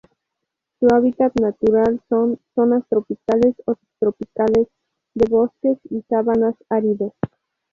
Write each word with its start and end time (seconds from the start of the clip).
Su 0.79 0.87
hábitat 0.95 1.31
natural 1.39 2.01
son: 2.09 2.39
zonas 2.55 2.83
tropicales 2.89 3.53
o 3.67 3.75
subtropicales, 3.75 4.67
de 5.13 5.27
bosques 5.29 5.77
y 5.91 6.01
sabanas 6.09 6.55
áridos. 6.69 7.13